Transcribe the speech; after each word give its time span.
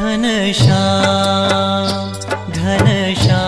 धन्या 0.00 0.80
धन 2.56 2.86
शा 3.14 3.42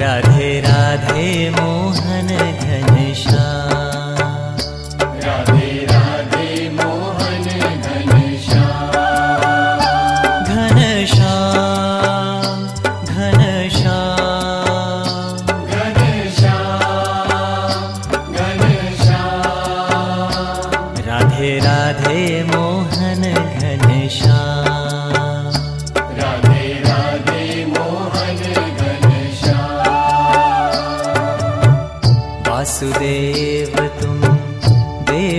राधे 0.00 0.60
राधे 0.60 1.50
मोहन 1.50 2.28
धन 2.62 3.12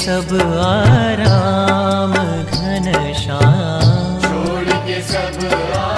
सब 0.00 0.32
आराम 0.64 2.12
घन 2.14 2.86
श्याम। 3.22 4.20
छोड़ 4.24 4.72
के 4.86 5.00
सब 5.12 5.38
आराम 5.52 5.93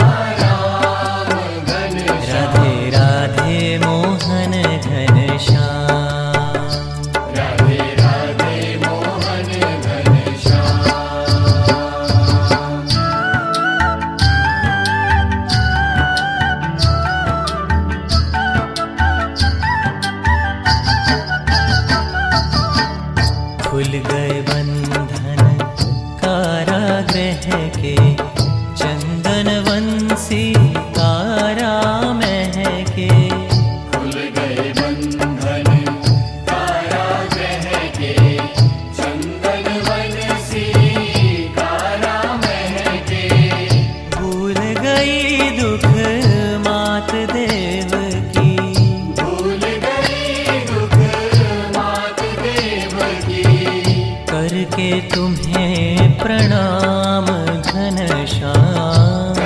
करके 54.77 55.01
तुम्हें 55.15 56.19
प्रणाम 56.19 57.27
घन 57.61 57.99
श्याम। 58.27 59.39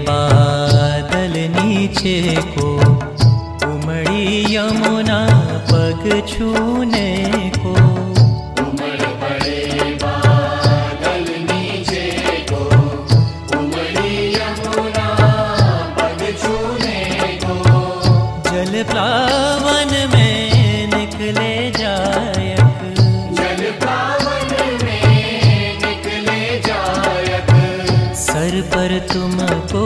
बादल 0.09 1.33
नीचे 1.55 2.17
को 2.57 2.69
उमड़ी 3.69 4.55
यमुना 4.55 5.21
पग 5.71 6.05
छूने 6.29 7.07
तुमको 28.99 29.83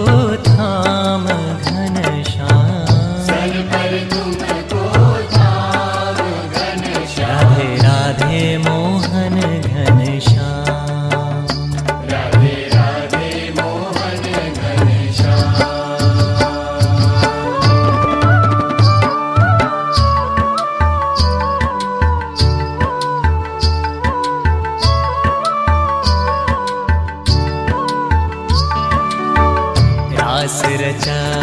थाम 0.47 1.25
घनश्याम। 1.26 2.69
सर 3.26 3.54
पर 3.72 3.93
तुमको 4.10 4.69
रचा। 30.81 31.40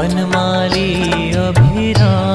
वनमाली 0.00 1.30
अभिराम। 1.36 2.29